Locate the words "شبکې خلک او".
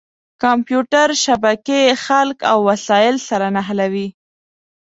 1.23-2.57